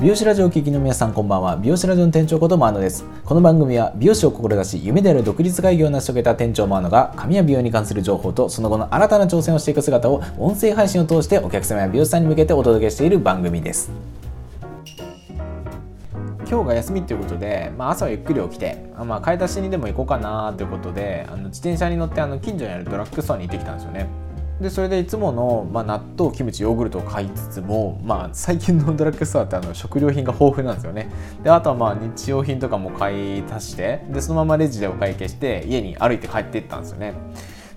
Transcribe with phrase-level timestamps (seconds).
[0.00, 1.56] 美容師ラジオを聴きの皆さんこんばんは。
[1.56, 3.04] 美容師ラジオの店長ことマーノです。
[3.24, 13.90] この番組は美容師を志し夢である独立会議を成し遂げた店長マーノが髪や美容に関する情報とその後の新たな挑戦をしていく姿を音声配信を通してお客様や美容師さんに向けてお届けしている番組です。
[16.48, 24.27] 今日が休みということで、まあ、朝はゆっくり起きて、まあ、買い出しにでも行こうかなということであの自転車に乗ってあの近所にあるドラッグストアに行ってきたんですよね。
[24.60, 31.08] でそれでいつもの、まあ、納豆キムチヨーグルトを買いつつも、まあ、最近のドラッグストアってあの食料品が豊富なんですよね。
[31.44, 37.14] であとはまあ日用品とかも買い足してでそのままレジでお会計して家に歩いて帰っていったんですよね。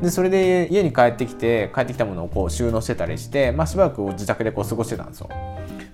[0.00, 5.28] でそれで家に帰ってきて帰ってきたものをこう収納してたりして、まあ、しばらく自宅でこう過ごしてたんですよ。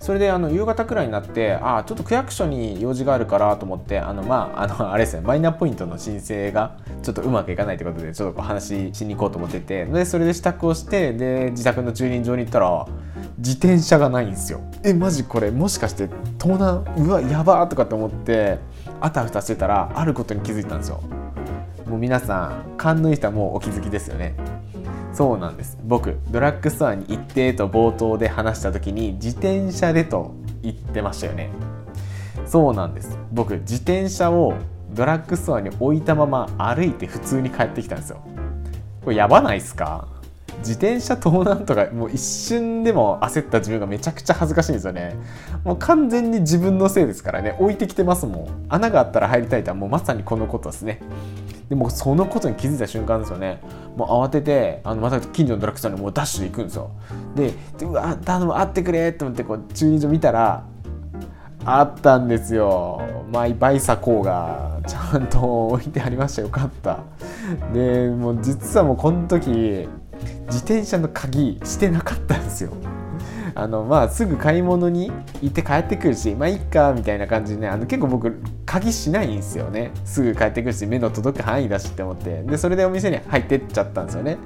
[0.05, 12.87] それであの夕方くらいになってあちょっと区役所に用事があるからと思ってあのまああの あれですねマイナポイントの申請がちょっとうまくいかないということでちょっとこう話しに行こうと思っててでそれで支度をしてで自宅の駐輪場に行ったら
[13.39, 14.61] 自転車がないんですよ。
[14.83, 16.85] えマジこれもしかして盗難？
[16.99, 18.59] うわやばーとかって思って
[19.01, 21.01] あたふたしてたらあることに気づいたんですよ。
[21.89, 24.35] もう皆さん勘のいい人はもうお気づきですよね。
[25.15, 25.79] そうなんです。
[25.85, 31.51] 僕ドラッグストアに行ってと冒頭で話した時に自転車でと言ってましたよね。
[32.47, 33.17] そうなんです。
[33.33, 34.55] 僕自転車を
[34.93, 38.19] ドラッグストアに置いたまま歩いて普通に帰ってきたんですよ。
[39.05, 40.09] これやばないっすか？
[40.59, 45.15] 自転車盗難とかもう一瞬でも焦った自分がめちゃくちゃ恥ずかしいんですよね。
[45.63, 47.57] もう完全に自分のせいですからね。
[47.61, 48.67] 置いてきてますもん。
[48.69, 51.01] 穴があったら入りたいとはもうまさにこのことですね。
[51.69, 53.61] でもそのことに気づいた瞬間ですよね。
[53.97, 56.91] もう慌ててあのまた近所のドラッグストアにもうダッシュで行くんですよ。
[57.35, 60.65] でうわ頼む会ってくれと思ってこう駐輪場見たら
[61.65, 63.01] あったんですよ。
[63.33, 66.43] マイバイサコーがちゃんと置いてありました。
[66.43, 67.01] よかった。
[67.73, 69.89] でもう実はもうこの時
[70.47, 72.73] 自転車の鍵してなかったんですよ。
[73.57, 78.43] あのまあすぐ買い物に行って帰ってくるしまあいっかみたいな感じでねあの結構僕
[78.75, 79.93] 鍵しないんですよね。
[80.05, 82.43] すぐ帰ってくるし目の届く範囲だしって思って。
[82.43, 84.37] でそれでお店に入ってっちゃったんですよね。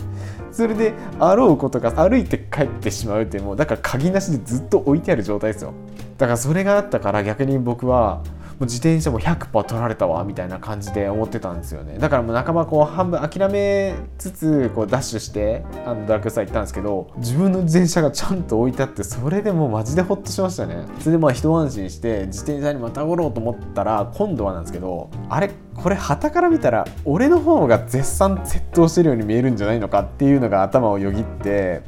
[0.52, 5.72] それであろうことか歩いて帰ってしまうってもうだから鍵なしでずっと置いてある状態ですよ。
[6.18, 8.22] だからそれがあったから逆に僕は
[8.60, 11.98] う自転車も100%取られたわみたいな感じで思ってたんですよね。
[11.98, 20.86] だからもう半ばこう半分諦めつつこうダッシュしてあのドラッグストア行ったんですけど自分の自転車がちゃんと置いてあってそれでもうマジでホッとしましたね。
[21.00, 31.82] それでまあ一安心して自転車にまたがろうと思ったら今度はなんですけどあれこれ旗から見たら俺の方が絶賛窃盗してるように見えるんじゃないのかっていうのが頭をよぎって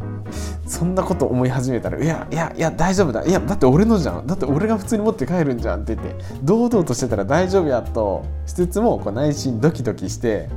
[0.70, 3.26] そんなこと思い始めたらいやいやいや大丈夫だ。
[3.26, 4.26] いやだって俺のじゃん。
[4.28, 6.14] だって俺が普通に持って帰るんじゃんって言って。
[6.44, 10.48] 堂々としてたら大丈夫やとしつつもこう内心ドキドキして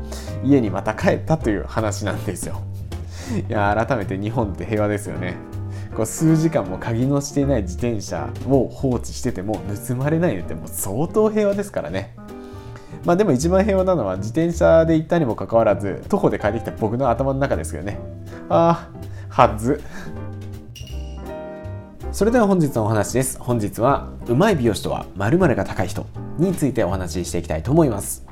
[0.43, 2.61] 家にまた帰ったという話なんですよ。
[3.49, 5.35] いや改めて日本って平和ですよね。
[5.95, 12.15] こう数時間も鍵のしていない自転車を放置してても盗まれないってもう相当平和ですからね。
[13.03, 17.97] まあでも一番平和なのは自転車で行ったにもかかわらず徒歩で帰ってきた僕の頭の中ですけどね。
[18.47, 19.02] ああ
[19.33, 19.81] はず。
[22.11, 23.39] それでは本日のお話です。
[23.39, 26.05] 本日はうまい美容師とは〇〇が高い人
[26.37, 28.23] についてお話ししていきたいと思います、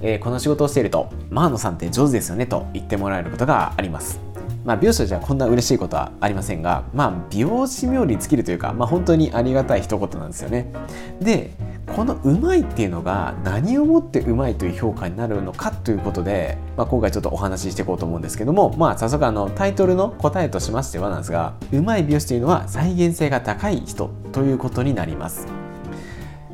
[0.00, 4.20] えー、この仕事をしているとマーノさんって上手ですよねと言ってもらえることがあります。
[4.64, 10.72] まあ、美容師としてはこんな嬉しいことはありませんが、まあ、美容師冥利に尽きるというか、まあ、本当にありがたい一言なんですよね。
[11.20, 11.50] で
[11.94, 25.46] このうまいっていうのが何をもってうまいという評価になるのかということで、まあ、今回ちょっとお話ししていこうと思うんですけども、まあ、早速あのタイトルの答えとしましてはなんですがうまい美容師というのは再現性が高い人ということになります。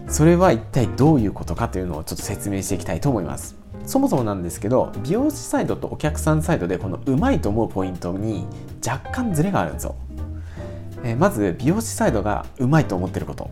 [0.09, 3.57] それは一体どういうことかというのをちょっと説明していきたいと思います。
[3.87, 8.47] そもそもなんですけど美容師サイドとお客さんサイドでこのうまいと思うポイントに
[8.87, 9.97] 若干ズレがあるんですよ、
[11.03, 13.51] えー、まず美容師サイドがうまいと思ってること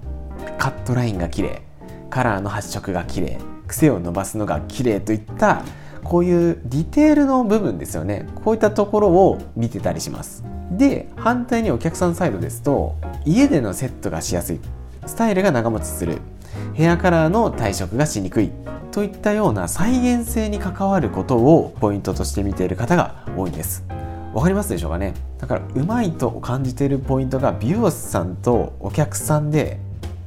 [0.59, 1.63] カットラインが綺麗
[2.11, 5.63] カラーの発色が綺麗癖を伸ばすのが綺麗といった
[6.03, 8.27] こういうディテールの部分ですよね。
[8.45, 10.43] こういったところを見てたりします。
[10.71, 14.61] で反対にお客さんサイドですと家でのセットがしやすい。
[15.07, 16.19] スタイルが長持ちする。
[16.75, 18.51] ヘアカラーの退色がしにくい。
[18.91, 23.85] といったような再現性に関わることをポイントとして見ている方が多いんです。
[24.33, 25.15] わかりますでしょうかね。
[25.39, 29.79] だからうまいと感じているポイントが美容師さんとお客さんで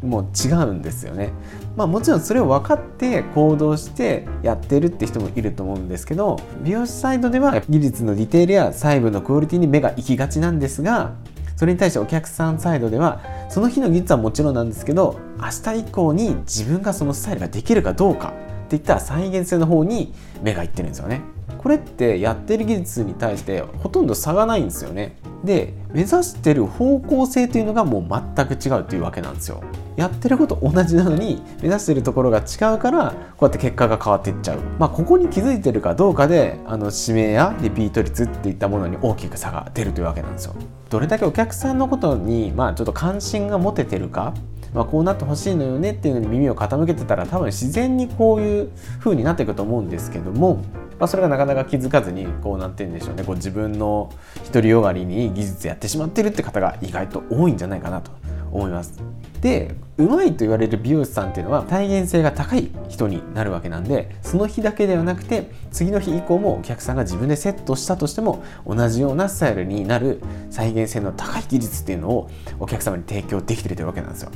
[0.02, 1.32] もう違うんですよね。
[1.76, 11.14] まあもちろんそれを分かって行動してやってるって人もいると思うんですけど美容師サイドでは技術のディテールや細部のクオリティに目が行きがちなんですが
[11.56, 18.34] それに対してお客さんサイドではその日の技術はもちろんなんですけど明日以降に自分がそのスタイルができるかどうか。
[18.72, 21.20] っていった再現性の方に目がいってるんですよね。
[21.58, 25.18] これってやってる技術に対してほとんど差がないんですよね。
[25.44, 29.62] で目指してる方向性というのがもう全く違うというわけなんですよ。
[29.98, 34.60] やってること同じなのに目指してるところが違うからこうやって結果が変わっていっちゃう。
[34.80, 40.56] まあここに気づいてるかどうかであの指名やリピート率っていったものに大きく差が出るというわけなんですよ。
[40.90, 44.34] どれだけお客さんのことにまあちょっと関心が持ててるか
[44.74, 48.70] まあ、こうなってほしいのよねっていうのに耳を傾けてたら多分自然にこういう
[49.00, 50.64] 風になっていくと思うんですけども、
[51.00, 54.14] まあ、それがなかなか気づかずにこうなってるんでしょうねこう自分の
[54.46, 58.12] 独りよがりに技術やってしまってるって方が意外と多いんじゃないかなと
[58.52, 59.02] 思います。
[59.42, 70.22] でうまいと言われる美容師さんっていうのは体現性が高い人になるわけなんでその日だけではなくて次の日以降もお客さんが自分でセットしたとしても同じようなスタイルになる
[70.52, 72.30] 再現性の高い技術っていうのを
[72.60, 74.32] お客様に提供できてるというわけなんですよ。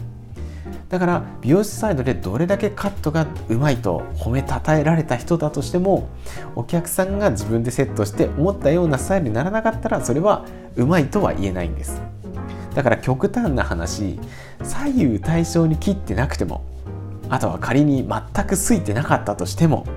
[0.90, 6.10] だから美容師サイドでどれだけカットがうまいと褒めたたえられた人だとしても
[6.56, 10.46] お客さんが自分でセットして思ったようなスタイルにならなかったらそれは
[10.76, 12.02] うまいとは言えないんです。
[12.76, 14.20] だから極端な話
[14.62, 16.64] 左右対称に切ってなくても
[17.30, 19.88] あとは仮に全くついてなかったとしても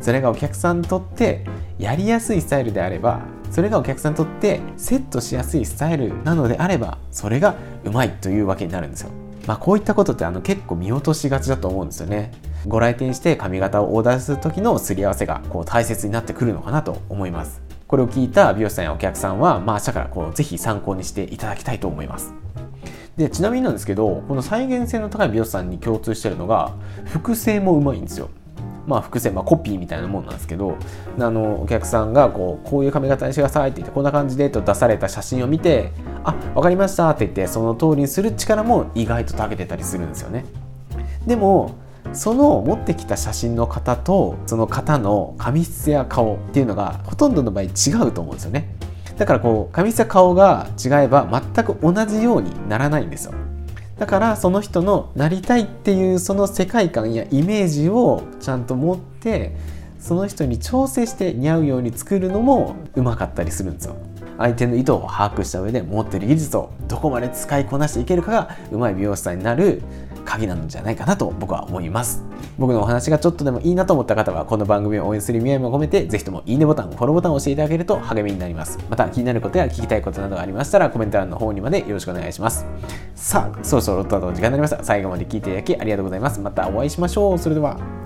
[0.00, 1.44] それがお客さんにとって
[1.78, 3.20] やりやすいスタイルであれば
[3.50, 9.21] それがお客さんにとってセットしやすいスタイルなのであればそれがうまいというわけになるんですよ。
[9.46, 12.30] まあ、こういったことってあの結構見落としがちだと思うんですよね。
[12.66, 17.60] ご来店して髪型をオーダーする時のすり合わせがこう大切になってくるのかなと思います。
[17.88, 22.32] これを聞いた美容師さんやお客さんは、まあ、明日からこうぜひ参考にしていただきたいと思います。
[23.16, 26.72] でちなみになんですけどこの再現性の高い美容師さんに共通してるのが
[27.04, 28.30] 複製もうまいんですよ。
[28.86, 30.76] まあ、伏線、まあ、コピーみたいなもんなんですけど
[31.18, 35.92] あのお客さんがこうこういう髪型にしてくださいって言ってこんな感じでと出された写真を見て
[36.24, 40.44] あ分かりましたって言ってその通りにする力も意外と長けてたりするんですよね。
[41.26, 41.76] でも
[42.12, 47.68] その持ってきた写真の方とその方の髪質や顔っていうのがほとんどの場合違
[48.06, 48.74] うと思うんですよね。
[49.16, 53.34] だからこう髪質や顔が違えば全く同じようにならないんですよ。
[53.98, 59.54] だからその人のなりたいっていうその世界観やイメージをちゃんと持って
[59.98, 63.96] その人に調整して似合うように作るのもうまかったりするんですよ。
[64.38, 69.82] 相手の意図を把握した上で持ってる技術をどこまで使いこなしていけるかがうまい美容師さんになる
[70.24, 72.24] 鍵なんじゃないかなと僕は思います。
[72.58, 78.78] 僕のお話がちょっとでもいいなと思った方はこの番組を応援する意味合いも込めてぜひともいいねボタンフォローボタンを押していただけると励みになります。
[78.90, 82.66] また気になることや聞きたいことなどがありましたらコメント欄の方にまでよろしくお願いします。
[83.14, 84.84] さあそろそろロットアウトの時間になりました。
[84.84, 86.40] 最後まで聞いていただきありがとうございます。
[86.40, 87.38] またお会いしましょう。
[87.38, 88.01] それでは。